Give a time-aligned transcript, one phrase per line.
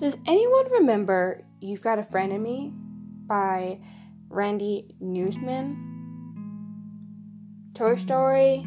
[0.00, 2.72] Does anyone remember You've Got a Friend in Me
[3.26, 3.80] by
[4.30, 5.76] Randy Newman?
[7.74, 8.66] Toy Story,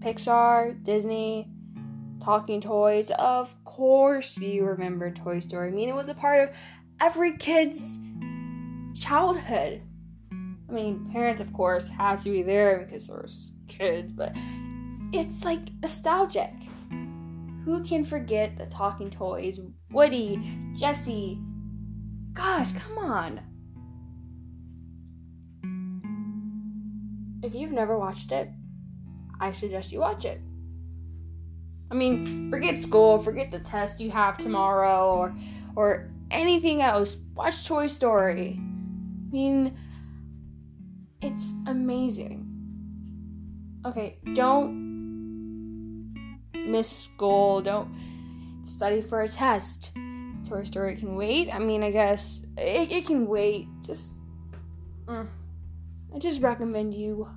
[0.00, 1.48] Pixar, Disney,
[2.24, 3.12] Talking Toys.
[3.12, 5.68] Of course, you remember Toy Story.
[5.68, 6.50] I mean, it was a part of
[7.00, 7.98] every kid's
[8.96, 9.80] childhood.
[10.32, 14.32] I mean, parents, of course, had to be there because there's kids, but
[15.12, 16.50] it's like nostalgic.
[17.64, 19.60] Who can forget the talking toys?
[19.90, 20.40] Woody,
[20.76, 21.38] Jesse.
[22.32, 23.40] Gosh, come on.
[27.42, 28.50] If you've never watched it,
[29.40, 30.40] I suggest you watch it.
[31.90, 35.34] I mean, forget school, forget the test you have tomorrow or
[35.76, 37.16] or anything else.
[37.34, 38.58] Watch Toy Story.
[38.58, 39.76] I mean,
[41.20, 42.48] it's amazing.
[43.84, 44.81] Okay, don't
[46.66, 47.90] miss school, don't
[48.64, 49.92] study for a test.
[50.48, 51.52] Toy Story can wait.
[51.52, 53.68] I mean, I guess it, it can wait.
[53.86, 54.12] Just,
[55.06, 55.26] mm,
[56.14, 57.28] I just recommend you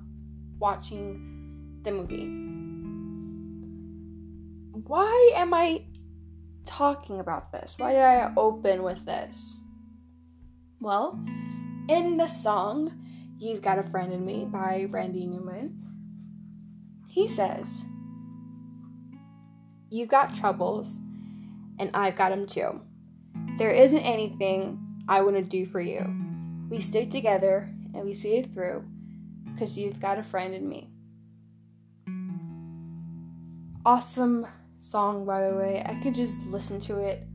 [0.58, 2.26] watching the movie.
[4.86, 5.84] Why am I
[6.64, 7.74] talking about this?
[7.78, 9.58] Why did I open with this?
[10.80, 11.18] Well,
[11.88, 13.02] in the song
[13.38, 15.82] You've Got a Friend in Me by Randy Newman,
[17.06, 17.84] he says,
[19.96, 20.98] You've got troubles,
[21.78, 22.82] and I've got them too.
[23.56, 26.14] There isn't anything I wouldn't do for you.
[26.68, 28.84] We stick together and we see it through
[29.54, 30.90] because you've got a friend in me.
[33.86, 34.46] Awesome
[34.80, 35.82] song, by the way.
[35.86, 37.26] I could just listen to it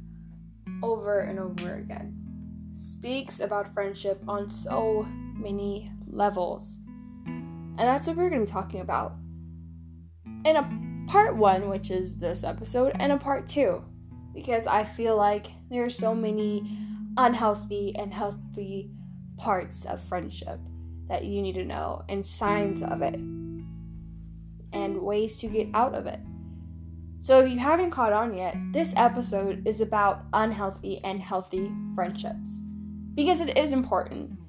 [0.83, 2.15] over and over again.
[2.77, 6.75] Speaks about friendship on so many levels.
[7.25, 9.15] And that's what we're going to be talking about.
[10.45, 13.83] In a part one, which is this episode, and a part two,
[14.33, 16.77] because I feel like there are so many
[17.17, 18.91] unhealthy and healthy
[19.37, 20.57] parts of friendship
[21.09, 23.15] that you need to know, and signs of it,
[24.71, 26.21] and ways to get out of it.
[27.23, 32.53] So, if you haven't caught on yet, this episode is about unhealthy and healthy friendships
[33.15, 34.39] because it is important.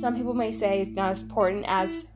[0.00, 2.06] Some people may say it's not as important as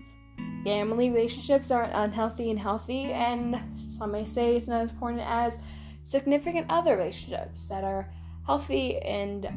[0.65, 3.61] family relationships aren't unhealthy and healthy, and
[3.97, 5.59] some may say it's not as important as
[6.03, 8.11] significant other relationships that are
[8.47, 9.49] healthy and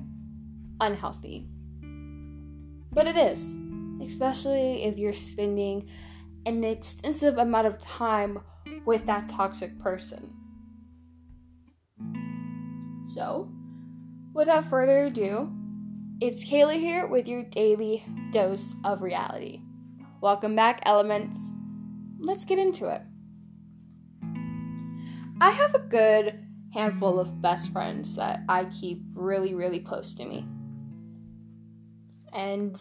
[0.79, 1.47] unhealthy.
[2.91, 3.55] But it is,
[4.01, 5.89] especially if you're spending
[6.45, 8.39] an extensive amount of time
[8.85, 10.33] with that toxic person.
[13.07, 13.49] So,
[14.33, 15.51] without further ado,
[16.19, 19.61] it's Kayla here with your daily dose of reality.
[20.19, 21.51] Welcome back, elements.
[22.17, 23.03] Let's get into it.
[25.39, 30.25] I have a good handful of best friends that I keep really, really close to
[30.25, 30.47] me.
[32.33, 32.75] And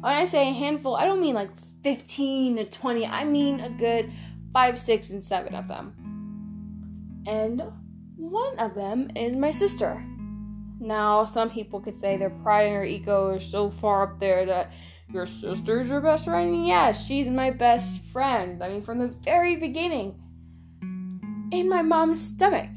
[0.00, 1.50] when I say a handful, I don't mean like
[1.82, 4.12] 15 to 20, I mean a good
[4.52, 5.94] 5, 6, and 7 of them.
[7.26, 7.60] And
[8.14, 10.00] one of them is my sister.
[10.78, 14.46] Now, some people could say their pride and their ego are so far up there
[14.46, 14.70] that
[15.10, 16.66] your sister's your best friend?
[16.66, 18.62] Yes, she's my best friend.
[18.62, 20.14] I mean, from the very beginning.
[21.50, 22.70] In my mom's stomach.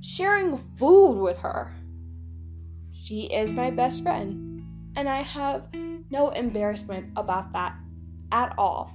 [0.00, 1.74] Sharing food with her.
[2.92, 4.64] She is my best friend.
[4.96, 5.66] And I have
[6.10, 7.74] no embarrassment about that
[8.30, 8.92] at all.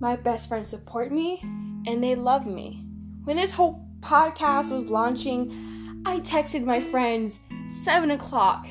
[0.00, 1.40] My best friends support me
[1.86, 2.84] and they love me.
[3.24, 7.40] When this whole podcast was launching, I texted my friends
[7.84, 8.66] 7 o'clock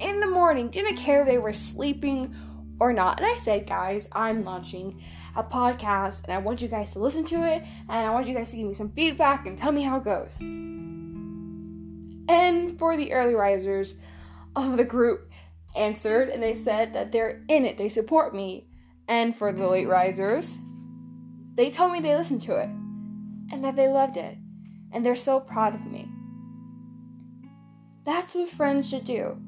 [0.00, 2.34] in the morning, didn't care if they were sleeping
[2.80, 3.18] or not.
[3.18, 5.02] And I said, guys, I'm launching
[5.36, 8.34] a podcast and I want you guys to listen to it and I want you
[8.34, 10.36] guys to give me some feedback and tell me how it goes.
[12.28, 13.94] And for the early risers
[14.56, 15.30] of the group
[15.74, 18.68] answered and they said that they're in it, they support me.
[19.06, 20.56] And for the late risers,
[21.56, 22.68] they told me they listened to it
[23.52, 24.38] and that they loved it
[24.92, 26.08] and they're so proud of me.
[28.04, 29.40] That's what friends should do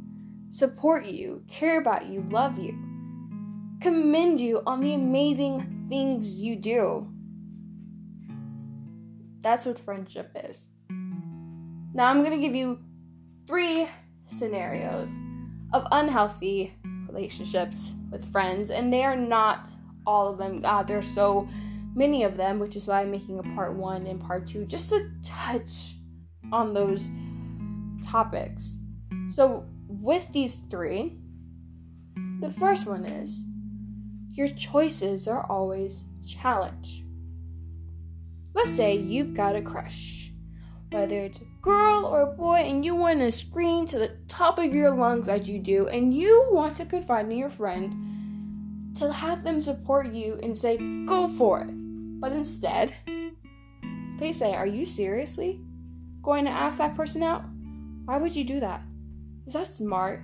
[0.56, 2.72] support you, care about you, love you,
[3.82, 7.06] commend you on the amazing things you do.
[9.42, 10.66] That's what friendship is.
[11.92, 12.78] Now, I'm going to give you
[13.46, 13.86] three
[14.24, 15.10] scenarios
[15.74, 16.74] of unhealthy
[17.06, 19.68] relationships with friends, and they are not
[20.06, 20.62] all of them.
[20.64, 21.46] Ah, God, there's so
[21.94, 24.88] many of them, which is why I'm making a part one and part two just
[24.88, 25.96] to touch
[26.50, 27.10] on those
[28.10, 28.78] topics.
[29.28, 31.18] So, with these three,
[32.40, 33.42] the first one is
[34.32, 37.02] your choices are always challenged.
[38.54, 40.32] Let's say you've got a crush,
[40.90, 44.58] whether it's a girl or a boy and you want to scream to the top
[44.58, 49.12] of your lungs as you do, and you want to confide in your friend to
[49.12, 51.70] have them support you and say, go for it.
[52.20, 52.94] But instead,
[54.18, 55.60] they say, Are you seriously
[56.22, 57.44] going to ask that person out?
[58.06, 58.82] Why would you do that?
[59.46, 60.22] Is that smart?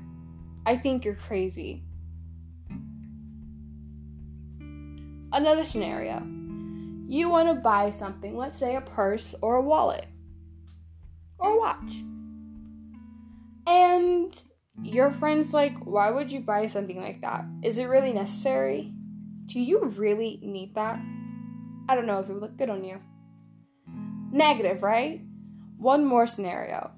[0.66, 1.84] I think you're crazy.
[5.32, 6.22] Another scenario.
[7.06, 10.06] You want to buy something, let's say a purse or a wallet
[11.38, 12.02] or a watch.
[13.66, 14.42] And
[14.82, 17.44] your friend's like, why would you buy something like that?
[17.62, 18.92] Is it really necessary?
[19.46, 20.98] Do you really need that?
[21.88, 22.98] I don't know if it would look good on you.
[24.32, 25.20] Negative, right?
[25.76, 26.90] One more scenario.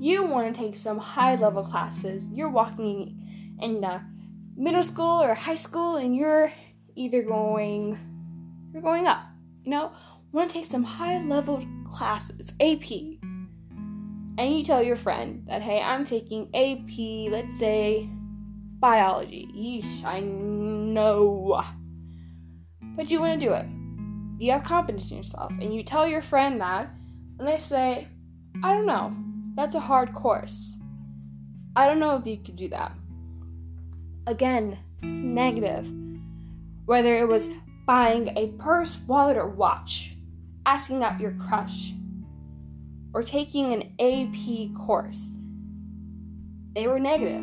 [0.00, 2.28] You want to take some high level classes.
[2.32, 4.00] You're walking in the
[4.56, 6.52] middle school or high school and you're
[6.94, 7.98] either going
[8.72, 9.24] you're going up,
[9.64, 9.92] you know?
[10.30, 12.90] Want to take some high level classes, AP.
[14.38, 18.08] And you tell your friend that, hey, I'm taking AP, let's say
[18.78, 19.48] biology.
[19.52, 21.64] Yeesh, I know.
[22.94, 23.66] But you want to do it.
[24.38, 25.50] You have confidence in yourself.
[25.60, 26.90] And you tell your friend that,
[27.38, 28.06] and they say,
[28.62, 29.16] I don't know.
[29.58, 30.76] That's a hard course.
[31.74, 32.92] I don't know if you could do that.
[34.28, 35.84] Again, negative.
[36.84, 37.48] Whether it was
[37.84, 40.14] buying a purse, wallet, or watch
[40.64, 41.92] asking out your crush,
[43.12, 45.32] or taking an AP course.
[46.76, 47.42] They were negative.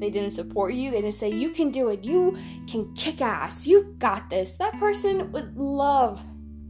[0.00, 0.92] They didn't support you.
[0.92, 2.02] They didn't say, You can do it.
[2.02, 3.66] You can kick ass.
[3.66, 4.54] You got this.
[4.54, 6.24] That person would love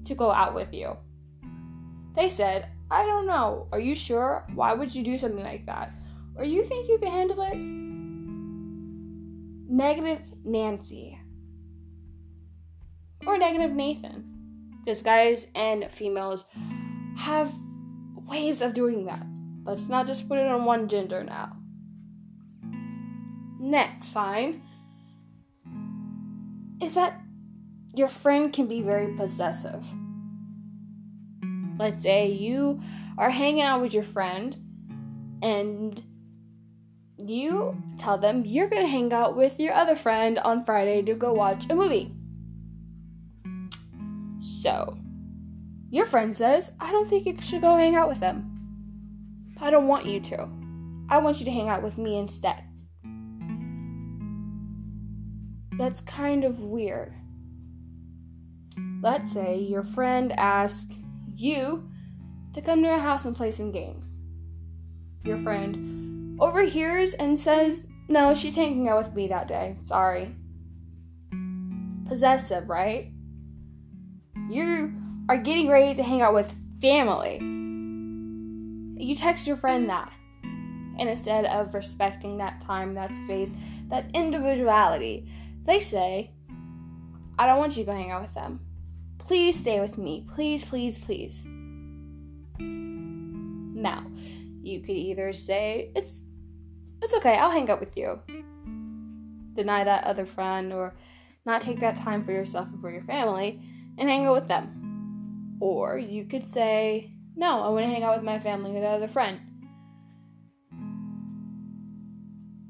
[0.07, 0.97] to go out with you.
[2.17, 3.69] They said, I don't know.
[3.73, 4.45] Are you sure?
[4.55, 5.93] Why would you do something like that?
[6.37, 7.57] Or you think you can handle it?
[9.71, 11.19] Negative Nancy.
[13.27, 14.31] Or negative Nathan.
[14.85, 16.45] Because guys and females
[17.17, 17.53] have
[18.27, 19.25] ways of doing that.
[19.65, 21.57] Let's not just put it on one gender now.
[23.59, 24.63] Next sign
[26.83, 27.19] is that
[27.95, 29.87] your friend can be very possessive.
[31.79, 32.81] Let's say you
[33.19, 34.57] are hanging out with your friend
[35.43, 36.03] and
[37.17, 41.15] you tell them you're going to hang out with your other friend on Friday to
[41.15, 42.13] go watch a movie.
[44.41, 44.99] So,
[45.91, 48.51] your friend says, I don't think you should go hang out with them.
[49.61, 50.49] I don't want you to.
[51.09, 52.63] I want you to hang out with me instead.
[55.79, 57.15] That's kind of weird.
[59.03, 60.87] Let's say your friend asks
[61.37, 61.89] you
[62.55, 64.07] to come to her house and play some games.
[65.25, 69.79] Your friend overhears and says, No, she's hanging out with me that day.
[69.85, 70.35] Sorry.
[72.07, 73.11] Possessive, right?
[74.51, 74.93] You
[75.29, 77.39] are getting ready to hang out with family.
[79.03, 80.13] You text your friend that.
[80.99, 83.53] And instead of respecting that time, that space,
[83.89, 85.29] that individuality,
[85.65, 86.31] they say,
[87.39, 88.61] I don't want you to go hang out with them.
[89.27, 90.27] Please stay with me.
[90.35, 91.41] Please, please, please.
[92.59, 94.07] Now,
[94.63, 96.31] you could either say, It's
[97.03, 98.21] it's okay, I'll hang out with you.
[99.55, 100.95] Deny that other friend or
[101.47, 103.61] not take that time for yourself and for your family
[103.99, 105.57] and hang out with them.
[105.61, 108.89] Or you could say, No, I want to hang out with my family or the
[108.89, 109.41] other friend.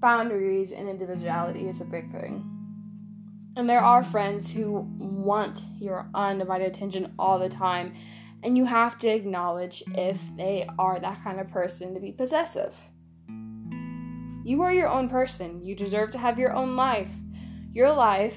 [0.00, 2.53] Boundaries and individuality is a big thing.
[3.56, 7.94] And there are friends who want your undivided attention all the time,
[8.42, 12.80] and you have to acknowledge if they are that kind of person to be possessive.
[14.44, 15.64] You are your own person.
[15.64, 17.12] You deserve to have your own life.
[17.72, 18.36] Your life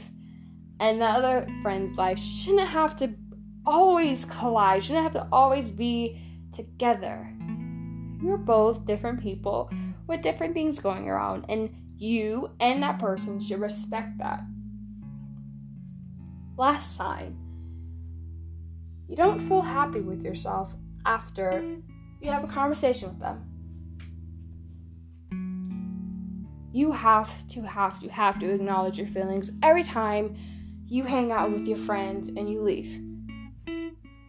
[0.79, 3.13] and the other friend's life shouldn't have to
[3.65, 6.21] always collide, shouldn't have to always be
[6.53, 7.29] together.
[8.21, 9.69] You're both different people
[10.07, 14.41] with different things going around, and you and that person should respect that.
[16.57, 17.37] Last sign
[19.07, 21.63] you don't feel happy with yourself after
[22.19, 23.43] you have a conversation with them.
[26.73, 30.35] You have to, have to, have to acknowledge your feelings every time
[30.85, 33.01] you hang out with your friends and you leave.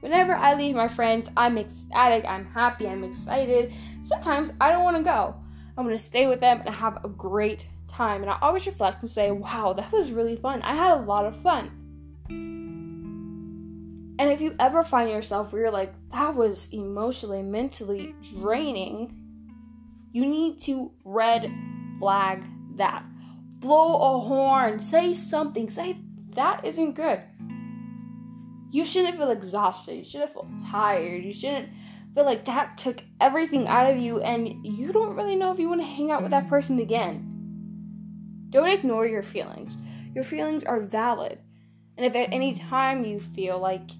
[0.00, 3.72] Whenever I leave my friends, I'm ecstatic, I'm happy, I'm excited.
[4.04, 5.34] Sometimes I don't want to go.
[5.76, 8.22] I want to stay with them and have a great time.
[8.22, 10.62] And I always reflect and say, wow, that was really fun.
[10.62, 11.77] I had a lot of fun.
[12.30, 19.14] And if you ever find yourself where you're like, that was emotionally, mentally draining,
[20.12, 21.52] you need to red
[21.98, 22.44] flag
[22.76, 23.04] that.
[23.60, 25.98] Blow a horn, say something, say
[26.34, 27.20] that isn't good.
[28.70, 29.96] You shouldn't feel exhausted.
[29.96, 31.24] You shouldn't feel tired.
[31.24, 31.70] You shouldn't
[32.14, 35.68] feel like that took everything out of you and you don't really know if you
[35.68, 37.24] want to hang out with that person again.
[38.50, 39.76] Don't ignore your feelings.
[40.14, 41.38] Your feelings are valid.
[41.98, 43.90] And if at any time you feel like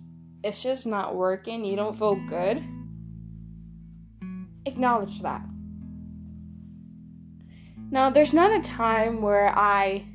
[0.45, 2.63] it's just not working, you don't feel good,
[4.65, 5.43] acknowledge that.
[7.91, 10.07] Now, there's not a time where I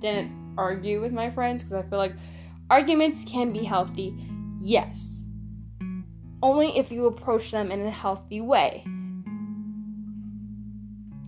[0.00, 2.14] didn't argue with my friends because I feel like
[2.68, 4.12] arguments can be healthy.
[4.60, 5.20] Yes.
[6.42, 8.84] Only if you approach them in a healthy way.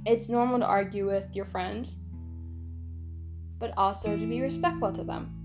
[0.05, 1.97] It's normal to argue with your friends,
[3.61, 5.42] but also to be respectful to them.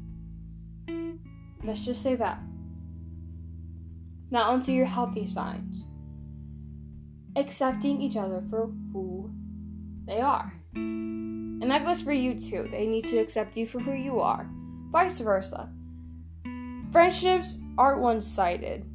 [1.63, 2.39] Let's just say that.
[4.29, 5.85] Now, onto your healthy signs.
[7.35, 9.31] Accepting each other for who
[10.05, 10.53] they are.
[10.75, 12.67] And that goes for you too.
[12.71, 14.49] They need to accept you for who you are.
[14.91, 15.69] Vice versa.
[16.91, 18.85] Friendships aren't one sided.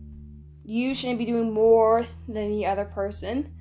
[0.65, 3.53] You shouldn't be doing more than the other person,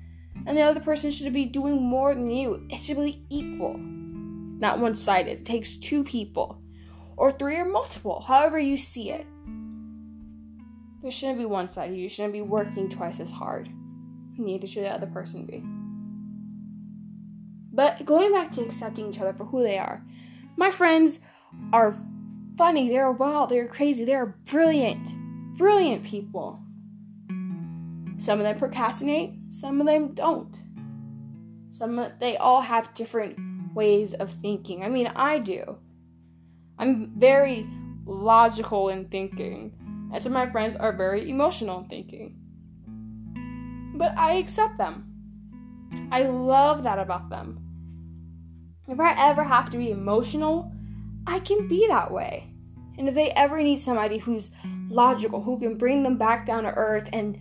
[0.46, 2.64] and the other person should be doing more than you.
[2.70, 5.40] It should be equal, not one sided.
[5.40, 6.61] It takes two people,
[7.22, 9.24] or three or multiple, however you see it.
[11.02, 11.96] There shouldn't be one sided.
[11.96, 13.70] You shouldn't be working twice as hard.
[14.36, 15.62] Neither should the other person be.
[17.72, 20.04] But going back to accepting each other for who they are,
[20.56, 21.20] my friends
[21.72, 21.96] are
[22.58, 25.08] funny, they're wild, they're crazy, they're brilliant,
[25.56, 26.60] brilliant people.
[28.18, 30.56] Some of them procrastinate, some of them don't.
[31.70, 33.38] Some they all have different
[33.76, 34.82] ways of thinking.
[34.82, 35.78] I mean, I do.
[36.82, 37.64] I'm very
[38.04, 39.72] logical in thinking,
[40.12, 42.40] and some of my friends are very emotional in thinking.
[43.96, 46.08] But I accept them.
[46.10, 47.60] I love that about them.
[48.88, 50.72] If I ever have to be emotional,
[51.24, 52.52] I can be that way.
[52.98, 54.50] And if they ever need somebody who's
[54.88, 57.38] logical, who can bring them back down to earth and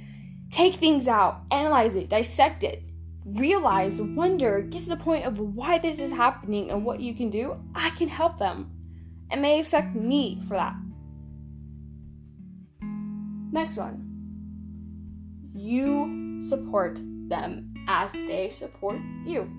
[0.51, 2.83] take things out, analyze it, dissect it,
[3.25, 7.31] realize, wonder, get to the point of why this is happening and what you can
[7.31, 8.77] do, I can help them.
[9.31, 10.75] And they accept me for that.
[13.51, 14.07] Next one.
[15.53, 19.49] You support them as they support you.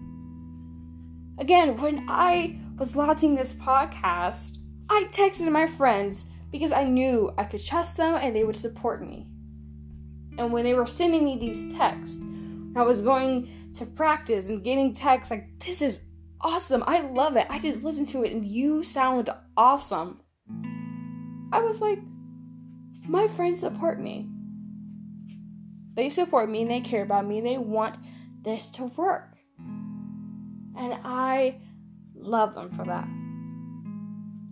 [1.38, 7.45] Again, when I was launching this podcast, I texted my friends because I knew I
[7.45, 9.26] could trust them and they would support me.
[10.38, 12.19] And when they were sending me these texts,
[12.76, 16.00] I was going to practice and getting texts like, this is
[16.43, 16.83] awesome.
[16.87, 17.47] I love it.
[17.49, 20.21] I just listened to it and you sound awesome.
[21.53, 21.99] I was like,
[23.07, 24.29] my friends support me.
[25.95, 27.97] They support me and they care about me they want
[28.43, 29.37] this to work.
[29.59, 31.61] And I
[32.15, 33.05] love them for that.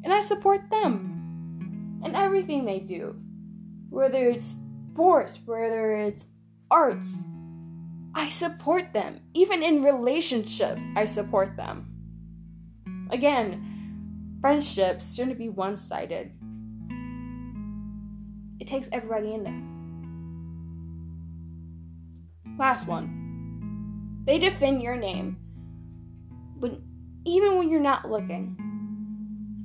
[0.02, 3.16] And I support them in everything they do,
[3.88, 4.54] whether it's
[4.92, 6.24] sports, whether it's
[6.70, 7.24] arts.
[8.14, 9.20] I support them.
[9.34, 11.86] Even in relationships, I support them.
[13.10, 16.32] Again, friendships shouldn't be one sided,
[18.60, 19.62] it takes everybody in there.
[22.58, 24.22] Last one.
[24.26, 25.38] They defend your name
[26.58, 26.82] when
[27.24, 28.56] even when you're not looking.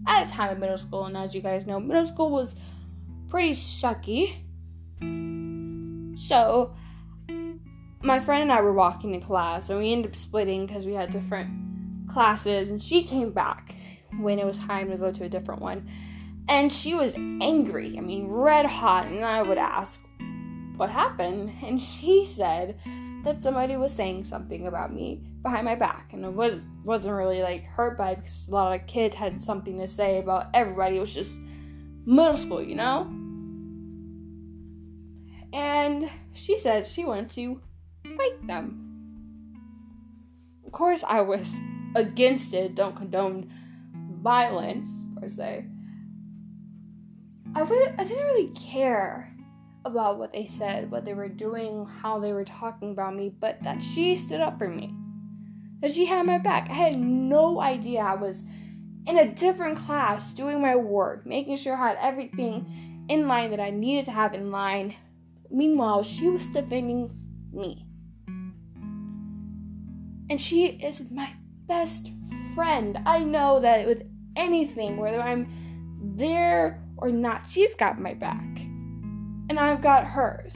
[0.07, 2.55] At a time in middle school, and as you guys know, middle school was
[3.27, 4.35] pretty sucky.
[6.17, 6.75] So,
[8.05, 10.93] my friend and I were walking to class, and we ended up splitting because we
[10.93, 11.49] had different
[12.07, 12.69] classes.
[12.69, 13.75] And she came back
[14.19, 15.89] when it was time to go to a different one,
[16.47, 17.97] and she was angry.
[17.97, 19.07] I mean, red hot.
[19.07, 19.99] And I would ask,
[20.77, 22.79] "What happened?" And she said
[23.23, 27.41] that somebody was saying something about me behind my back, and it was wasn't really
[27.41, 30.97] like hurt by because a lot of kids had something to say about everybody.
[30.97, 31.39] It was just
[32.05, 33.07] middle school, you know.
[35.51, 37.61] And she said she wanted to
[38.17, 38.81] fight them.
[40.65, 41.59] Of course, I was
[41.95, 42.75] against it.
[42.75, 43.51] Don't condone
[44.21, 45.65] violence per se.
[47.55, 49.33] I really, I didn't really care
[49.85, 53.61] about what they said, what they were doing, how they were talking about me, but
[53.63, 54.93] that she stood up for me
[55.85, 56.69] that she had my back.
[56.69, 58.43] I had no idea I was
[59.05, 63.59] in a different class doing my work, making sure I had everything in line that
[63.59, 64.95] I needed to have in line.
[65.51, 67.11] Meanwhile, she was defending
[67.53, 67.84] me.
[70.29, 71.33] And she is my
[71.67, 72.11] best
[72.53, 72.99] friend.
[73.05, 74.03] I know that with
[74.35, 75.47] anything, whether I'm
[76.17, 78.43] there or not, she's got my back.
[79.49, 80.55] And I've got hers.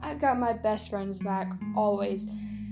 [0.00, 2.26] I've got my best friend's back always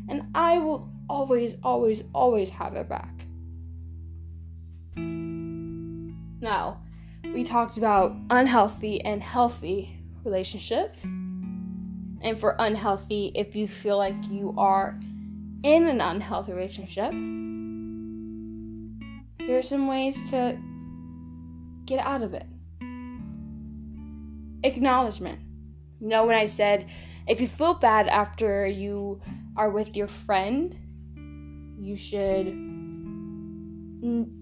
[0.08, 3.26] and I will always, always, always have their back.
[4.96, 6.82] Now,
[7.24, 11.02] we talked about unhealthy and healthy relationships.
[12.22, 14.98] and for unhealthy if you feel like you are
[15.64, 17.10] in an unhealthy relationship.
[19.38, 20.58] Here are some ways to
[21.86, 22.46] get out of it.
[24.62, 25.40] Acknowledgement.
[26.00, 26.86] You know, when I said
[27.26, 29.22] if you feel bad after you
[29.56, 30.76] are with your friend,
[31.78, 32.46] you should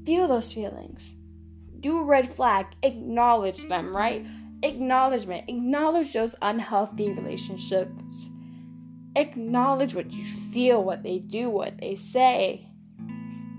[0.05, 1.15] feel those feelings.
[1.79, 4.27] Do a red flag, acknowledge them, right?
[4.65, 5.49] Acknowledgement.
[5.49, 8.32] Acknowledge those unhealthy relationships.
[9.15, 12.69] Acknowledge what you feel, what they do, what they say,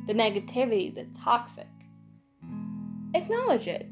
[0.07, 1.67] the negativity, the toxic.
[3.13, 3.89] Acknowledge it.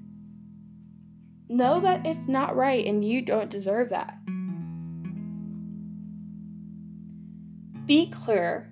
[1.47, 4.17] Know that it's not right and you don't deserve that.
[7.85, 8.71] Be clear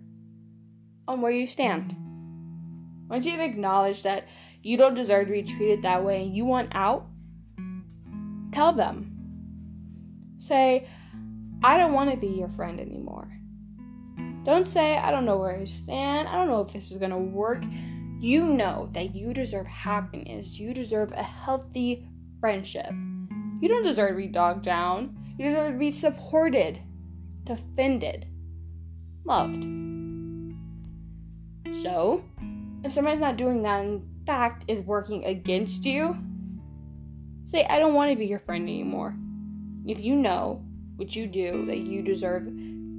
[1.07, 1.95] on where you stand.
[3.09, 4.25] Once you've acknowledged that
[4.63, 7.07] you don't deserve to be treated that way and you want out,
[8.51, 9.15] tell them.
[10.37, 10.87] Say,
[11.61, 13.29] I don't want to be your friend anymore.
[14.45, 16.29] Don't say, I don't know where I stand.
[16.29, 17.63] I don't know if this is going to work.
[18.19, 20.57] You know that you deserve happiness.
[20.57, 22.07] You deserve a healthy
[22.39, 22.89] friendship.
[23.61, 25.17] You don't deserve to be dogged down.
[25.37, 26.79] You deserve to be supported,
[27.43, 28.25] defended,
[29.25, 29.63] loved.
[31.73, 32.23] So,
[32.83, 36.17] if somebody's not doing that, in fact, is working against you,
[37.45, 39.13] say, I don't want to be your friend anymore.
[39.85, 40.63] If you know
[40.99, 42.47] what you do that you deserve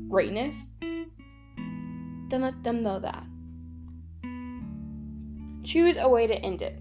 [0.09, 3.25] greatness, then let them know that.
[5.63, 6.81] Choose a way to end it.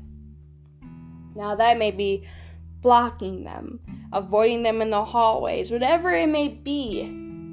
[1.35, 2.25] Now, that may be
[2.81, 3.81] blocking them,
[4.13, 7.03] avoiding them in the hallways, whatever it may be.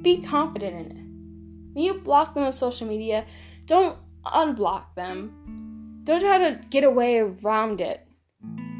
[0.01, 1.73] Be confident in it.
[1.73, 3.25] When you block them on social media,
[3.65, 6.01] don't unblock them.
[6.05, 8.07] Don't try to get away around it.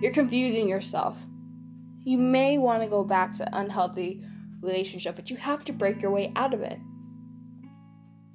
[0.02, 1.18] You're confusing yourself.
[2.04, 4.24] You may want to go back to unhealthy
[4.62, 6.80] relationship, but you have to break your way out of it.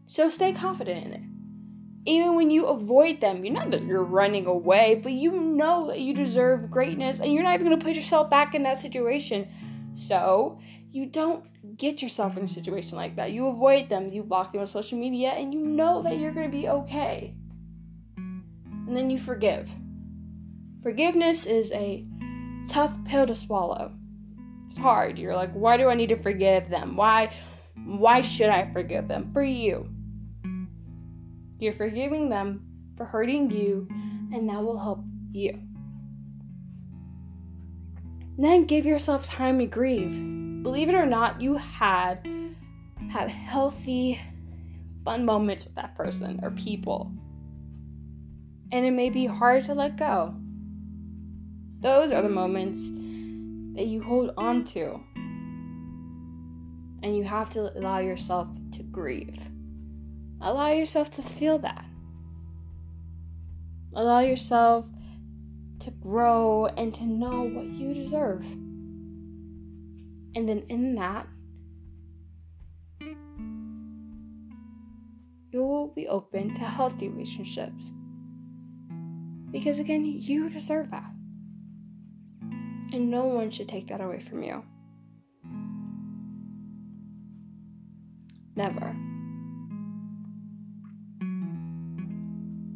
[0.06, 1.22] So stay confident in it.
[2.04, 6.00] Even when you avoid them, you're not that you're running away, but you know that
[6.00, 9.48] you deserve greatness and you're not even going to put yourself back in that situation.
[9.94, 10.58] So,
[10.90, 11.44] you don't
[11.76, 13.32] get yourself in a situation like that.
[13.32, 16.50] You avoid them, you block them on social media, and you know that you're going
[16.50, 17.35] to be okay.
[18.16, 19.70] And then you forgive.
[20.82, 22.04] Forgiveness is a
[22.68, 23.92] tough pill to swallow.
[24.72, 25.18] It's hard.
[25.18, 26.96] You're like, why do I need to forgive them?
[26.96, 27.30] Why
[27.85, 29.30] why should I forgive them?
[29.35, 29.87] For you.
[31.58, 32.64] You're forgiving them
[32.96, 33.87] for hurting you,
[34.32, 35.61] and that will help you.
[38.38, 42.26] Then give yourself time to grieve believe it or not, you had
[43.11, 44.18] have healthy,
[45.04, 47.12] fun moments with that person or people.
[48.70, 50.35] And it may be hard to let go.
[51.80, 52.88] Those are the moments
[53.74, 55.00] that you hold on to.
[57.02, 59.48] And you have to allow yourself to grieve.
[60.40, 61.85] Allow yourself to feel that.
[63.94, 64.87] Allow yourself
[65.80, 68.42] to grow and to know what you deserve.
[70.35, 71.26] And then in that,
[75.50, 77.92] you will be open to healthy relationships.
[79.50, 81.12] Because again, you deserve that.
[82.92, 84.62] And no one should take that away from you.
[88.55, 88.94] Never.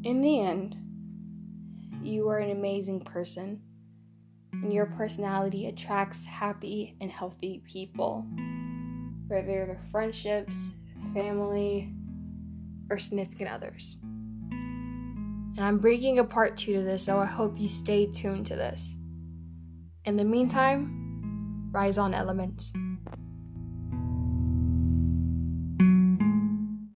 [0.04, 0.76] In the end,
[2.02, 3.60] you are an amazing person
[4.52, 8.24] and your personality attracts happy and healthy people,
[9.26, 10.72] whether they're friendships,
[11.12, 11.92] family,
[12.88, 13.96] or significant others.
[14.50, 18.56] And I'm breaking a part two to this, so I hope you stay tuned to
[18.56, 18.92] this.
[20.06, 22.72] In the meantime, rise on elements.